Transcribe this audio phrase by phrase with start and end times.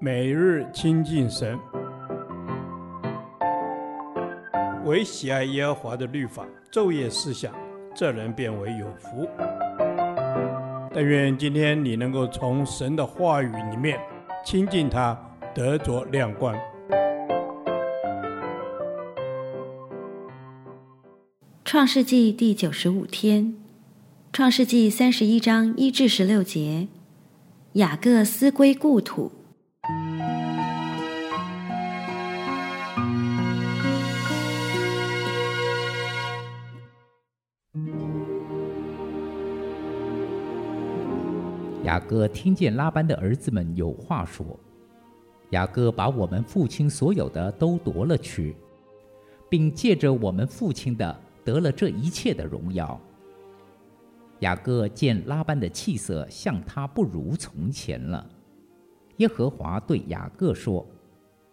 [0.00, 1.58] 每日亲近神，
[4.84, 7.54] 唯喜爱耶和华的律法，昼夜思想，
[7.94, 9.28] 这人便为有福。
[10.92, 13.98] 但愿今天你能够从神的话语里面
[14.44, 15.18] 亲近他，
[15.54, 16.54] 得着亮光。
[21.64, 23.56] 创世纪第九十五天，
[24.32, 26.86] 创世纪三十一章一至十六节，
[27.72, 29.32] 雅各思归故土。
[41.84, 44.44] 雅各听见拉班的儿子们有话说
[45.50, 48.56] ：“雅各把我们父亲所有的都夺了去，
[49.48, 52.98] 并借着我们父亲的。”得了这一切的荣耀。
[54.38, 58.26] 雅各见拉班的气色像他不如从前了。
[59.18, 60.86] 耶和华对雅各说：“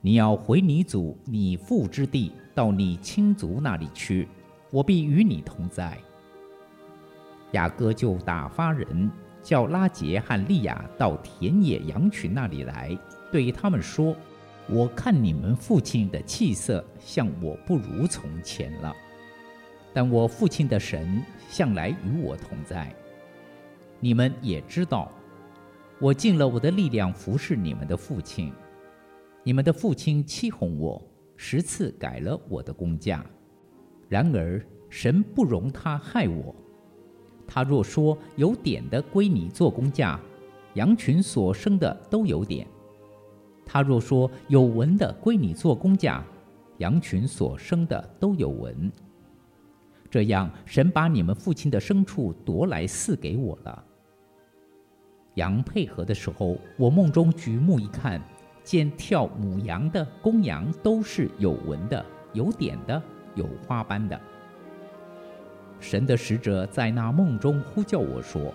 [0.00, 4.26] 你要回你祖你父之地，到你亲族那里去，
[4.70, 5.98] 我必与你同在。”
[7.52, 9.10] 雅各就打发人
[9.44, 12.98] 叫拉杰和利亚到田野羊群那里来，
[13.30, 14.16] 对他们说
[14.68, 18.92] ：“我看你们父亲的气色像我不如从前了。”
[19.92, 22.92] 但我父亲的神向来与我同在，
[24.00, 25.12] 你们也知道，
[26.00, 28.50] 我尽了我的力量服侍你们的父亲。
[29.44, 31.00] 你们的父亲欺哄我，
[31.36, 33.24] 十次改了我的工价。
[34.08, 36.54] 然而神不容他害我。
[37.46, 40.18] 他若说有点的归你做工价，
[40.74, 42.66] 羊群所生的都有点；
[43.64, 46.24] 他若说有纹的归你做工价，
[46.78, 48.90] 羊群所生的都有纹。
[50.10, 53.84] 这样，神把你们父亲的牲畜夺来赐给我了。
[55.34, 58.22] 羊配合的时候，我梦中举目一看，
[58.62, 63.02] 见跳母羊的公羊都是有纹的、有点的、
[63.34, 64.20] 有花斑的。
[65.84, 68.52] 神的使者在那梦中呼叫我说：“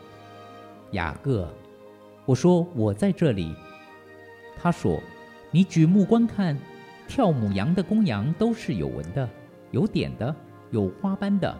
[0.93, 1.47] 雅各。”
[2.25, 3.53] 我说：“我在这里。”
[4.57, 4.99] 他说
[5.51, 6.57] ：“你举目观看，
[7.07, 9.29] 跳母羊的公羊都是有纹的、
[9.71, 10.35] 有点的。”
[10.71, 11.59] 有花斑的，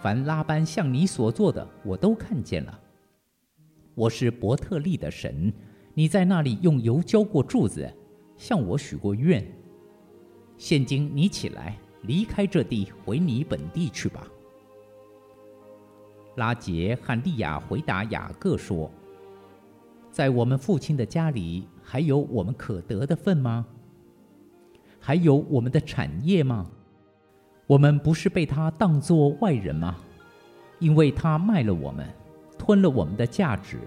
[0.00, 2.80] 凡拉班向你所做的，我都看见了。
[3.94, 5.52] 我是伯特利的神，
[5.92, 7.86] 你在那里用油浇过柱子，
[8.38, 9.46] 向我许过愿。
[10.56, 14.26] 现今你起来，离开这地，回你本地去吧。
[16.36, 18.90] 拉杰和利亚回答雅各说
[20.10, 23.66] ：“在我们父亲的家里，还有我们可得的份吗？
[25.00, 26.66] 还有我们的产业吗？”
[27.66, 29.96] 我们不是被他当作外人吗？
[30.78, 32.06] 因为他卖了我们，
[32.56, 33.78] 吞了我们的价值。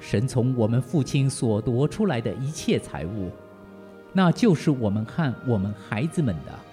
[0.00, 3.30] 神从我们父亲所夺出来的一切财物，
[4.12, 6.71] 那就是我们和我们孩子们的。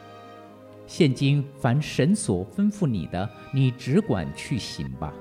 [0.90, 5.14] 现今凡神所吩咐你的，你只管去行吧。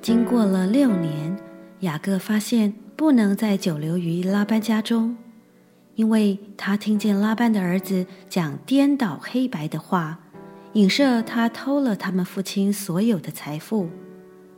[0.00, 1.36] 经过了六年，
[1.80, 2.72] 雅各发现。
[2.98, 5.16] 不能再久留于拉班家中，
[5.94, 10.18] 因为他听见拉班的儿子讲颠倒黑白的话，
[10.72, 13.88] 影射他偷了他们父亲所有的财富，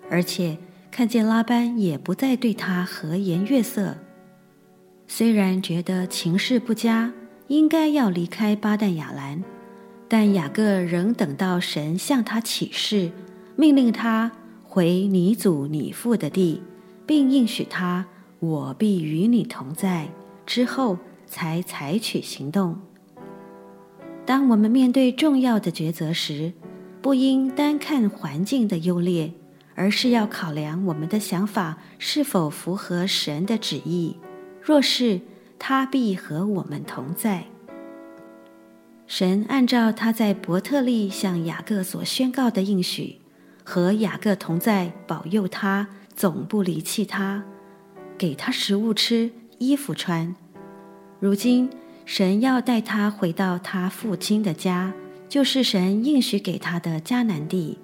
[0.08, 0.56] 而且
[0.90, 3.94] 看见拉班也不再对他和颜悦色。
[5.12, 7.12] 虽然觉得情势不佳，
[7.48, 9.42] 应该要离开巴旦亚兰，
[10.06, 13.10] 但雅各仍等到神向他启示，
[13.56, 14.30] 命令他
[14.62, 16.62] 回你祖你父的地，
[17.06, 18.06] 并应许他。
[18.38, 20.08] 我必与你同在，
[20.46, 20.96] 之后
[21.26, 22.80] 才采取行动。
[24.24, 26.52] 当我们面对重要的抉择时，
[27.02, 29.32] 不应单看环境的优劣，
[29.74, 34.14] 而是要考量我们的想法是否符合神的旨意。
[34.62, 35.20] 若是，
[35.58, 37.44] 他必和我们同在。
[39.06, 43.16] 神按照他在伯特利向雅各所宣告的应许，
[43.64, 47.42] 和雅各同在，保佑他，总不离弃他。
[48.16, 50.36] 给他食物吃，衣服穿。
[51.18, 51.70] 如今，
[52.04, 54.92] 神要带他回到他父亲的家，
[55.28, 57.78] 就是神应许给他的迦南地。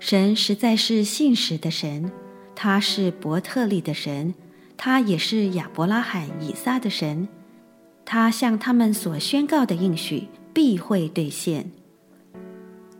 [0.00, 2.10] 神实在是信实的神，
[2.54, 4.34] 他是伯特利的神，
[4.76, 7.28] 他也是亚伯拉罕、以撒的神。
[8.04, 11.70] 他向他们所宣告的应许必会兑现。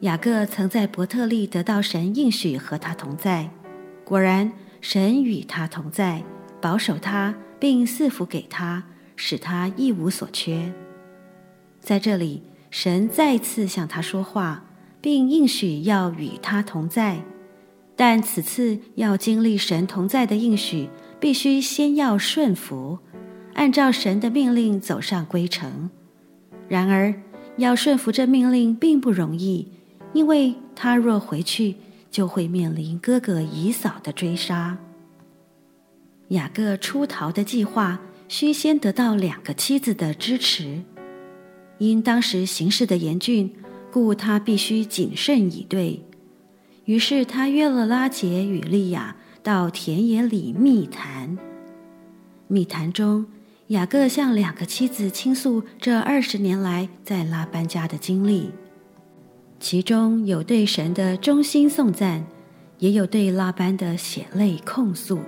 [0.00, 3.50] 雅各曾在伯特利得到神应许和他同在，
[4.04, 6.22] 果然，神与他同在。
[6.60, 8.84] 保守他，并赐福给他，
[9.16, 10.72] 使他一无所缺。
[11.78, 14.64] 在这里，神再次向他说话，
[15.02, 17.20] 并应许要与他同在。
[17.94, 20.88] 但此次要经历神同在的应许，
[21.24, 22.98] 必须先要顺服，
[23.54, 25.88] 按照神的命令走上归程。
[26.68, 27.14] 然而，
[27.56, 29.68] 要顺服这命令并不容易，
[30.12, 31.76] 因为他若回去，
[32.10, 34.76] 就会面临哥哥以嫂的追杀。
[36.28, 37.98] 雅各出逃的计划
[38.28, 40.82] 需先得到两个妻子的支持，
[41.78, 43.50] 因当时形势的严峻，
[43.90, 46.02] 故他必须谨慎以对。
[46.84, 51.36] 于是他约了拉杰与利亚到田野里密谈。
[52.48, 53.26] 密谈中，
[53.66, 58.48] 雅各向两个妻子倾诉这二十年来在拉班家的经历，
[59.60, 62.24] 其中有对神的衷心颂赞，
[62.78, 65.20] 也有对拉班的血泪控诉。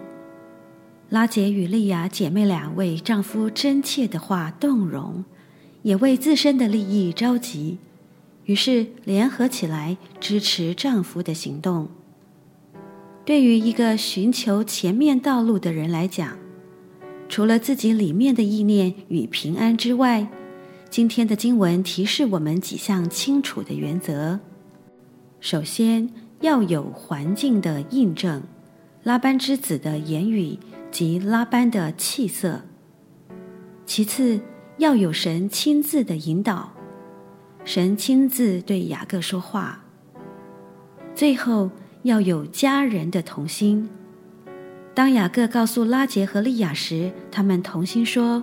[1.10, 5.26] 拉杰与利亚姐妹俩为丈夫真切的话动容，
[5.82, 7.76] 也为自身的利益着急。
[8.46, 11.88] 于是联合起来支持丈夫的行动。
[13.26, 16.38] 对于一个寻求前面道路的人来讲，
[17.28, 20.28] 除了自己里面的意念与平安之外，
[20.88, 24.38] 今天的经文提示我们几项清楚的原则：
[25.40, 26.08] 首先，
[26.40, 28.40] 要有环境的印证，
[29.02, 30.56] 拉班之子的言语
[30.92, 32.60] 及拉班的气色；
[33.84, 34.40] 其次，
[34.78, 36.72] 要有神亲自的引导。
[37.64, 39.82] 神亲自对雅各说话。
[41.12, 41.68] 最后
[42.06, 43.88] 要有家人的同心。
[44.94, 48.42] 当雅各告诉拉结和利亚时，他们同心说：“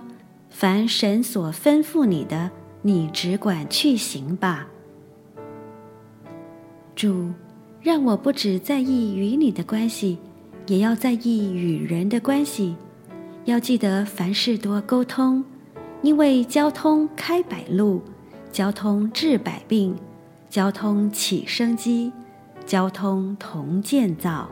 [0.50, 2.50] 凡神所吩咐你的，
[2.82, 4.68] 你只管去行吧。”
[6.94, 7.32] 主，
[7.80, 10.18] 让我不只在意与你的关系，
[10.66, 12.76] 也要在意与人的关系。
[13.46, 15.42] 要记得凡事多沟通，
[16.02, 18.02] 因为交通开百路。
[18.52, 19.96] 交通治百病，
[20.48, 22.12] 交通起生机，
[22.66, 24.48] 交通同建造。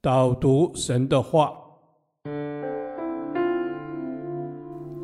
[0.00, 1.52] 导读神的话，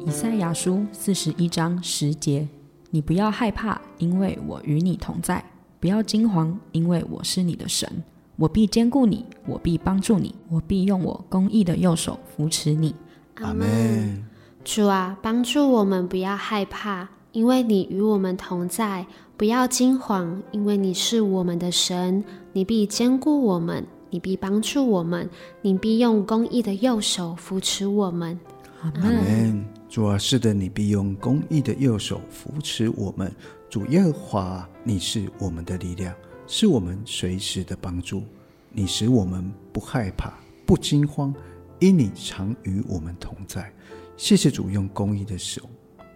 [0.05, 2.49] 以赛亚书四十一章十节：
[2.91, 5.41] 你不要害怕，因为我与你同在；
[5.79, 7.89] 不要惊慌，因为我是你的神。
[8.35, 12.97] 我必坚固你，我必帮助你，我必用我公义的右手扶持你。
[13.37, 14.25] 阿门。
[14.69, 19.03] 主啊，帮助我们，不要害怕，因为你与我们同在；
[19.35, 22.23] 不要惊慌，因为你是我们的神。
[22.53, 25.26] 你必坚固我们，你必帮助我们，
[25.62, 28.38] 你必用公义的右手扶持我们。
[28.82, 29.65] 阿门。
[29.88, 33.35] 主啊，是的，你必用公义的右手扶持我们。
[33.70, 36.15] 主耶和华，你是我们的力量。
[36.47, 38.23] 是我们随时的帮助，
[38.70, 40.35] 你使我们不害怕、
[40.67, 41.35] 不惊慌，
[41.79, 43.73] 因你常与我们同在。
[44.19, 45.62] 谢谢主用公义的手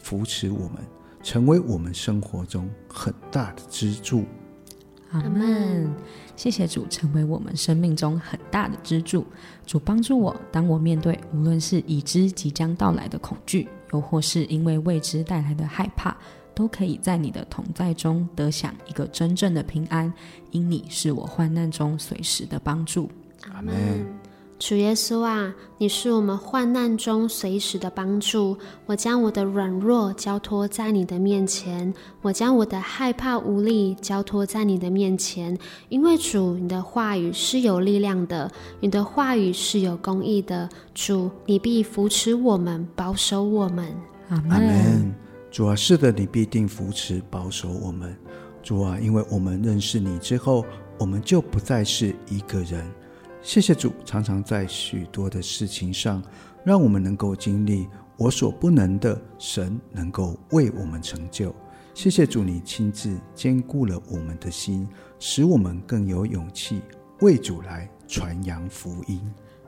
[0.00, 0.82] 扶持我们，
[1.22, 4.24] 成为我们生活中很大的支柱。
[5.12, 5.88] 阿门。
[6.34, 9.24] 谢谢主成为我们生命中很大的支柱。
[9.64, 16.16] 主帮助我，当我面对无论是已知即将到来的恐惧，又或是因为未知带来的害怕。
[16.54, 20.12] 都可以在你的同在中得享一个真正的平安，
[20.50, 23.08] 因你是我患难中随时的帮助。
[23.52, 24.04] 阿门。
[24.64, 28.56] 主耶稣啊，你是我们患难中随时的帮助。
[28.86, 40.68] 我将我的软弱交托在你的面前，我将我的害怕无力交托在你的面前，因为主，你的话语是有力量的，你的话语是有公义的。
[40.94, 43.92] 主，你必扶持我们，保守我们。
[44.28, 45.12] 阿门。
[45.50, 48.16] 主啊，是的，你必定扶持保守我们。
[48.62, 50.64] 主啊，因为我们认识你之后，
[51.00, 52.88] 我们就不再是一个人。
[53.42, 56.22] 谢谢主，常常在许多的事情上，
[56.64, 61.52] 让我们能够经历我所不能的，神能够为我们成就。
[61.92, 66.80] 谢谢主，你亲自坚固了我们的心，使我们更有勇气
[67.20, 69.20] 为主来传扬福音。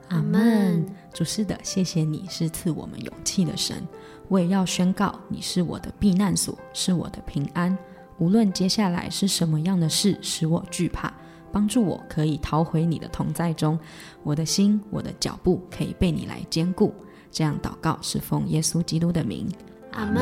[0.07, 0.85] 阿门。
[1.13, 3.85] 主是的，谢谢你是赐我们勇气的神。
[4.29, 7.77] 我也要宣告，你是我的避难所，是我的平安。
[8.19, 11.13] 无论接下来是什么样的事使我惧怕，
[11.55, 13.79] 帮助我可以逃回你的同在中。
[14.23, 16.93] 我的心，我的脚步可以被你来兼顾。
[17.31, 19.47] 这样祷告是奉耶稣基督的名。
[19.93, 20.21] 阿门。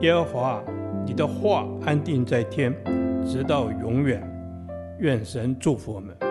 [0.00, 0.60] 耶和华，
[1.06, 2.74] 你的话安定在天，
[3.24, 4.20] 直到永远。
[4.98, 6.27] 愿神祝福我们。